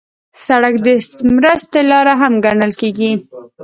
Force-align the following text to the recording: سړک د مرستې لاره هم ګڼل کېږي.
سړک 0.45 0.75
د 0.85 0.87
مرستې 1.35 1.81
لاره 1.91 2.13
هم 2.21 2.33
ګڼل 2.45 2.71
کېږي. 2.81 3.11